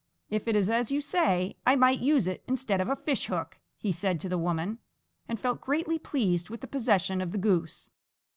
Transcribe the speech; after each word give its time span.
"If 0.31 0.47
it 0.47 0.55
is 0.55 0.67
as 0.67 0.89
you 0.91 0.99
say, 0.99 1.57
I 1.63 1.75
might 1.75 1.99
use 1.99 2.25
it 2.27 2.43
instead 2.47 2.81
of 2.81 2.89
a 2.89 2.95
fish 2.95 3.27
hook," 3.27 3.59
he 3.77 3.91
said 3.91 4.19
to 4.21 4.29
the 4.29 4.37
woman, 4.39 4.79
and 5.29 5.39
felt 5.39 5.61
greatly 5.61 5.99
pleased 5.99 6.49
with 6.49 6.61
the 6.61 6.67
possession 6.67 7.21
of 7.21 7.33
the 7.33 7.37
goose. 7.37 7.91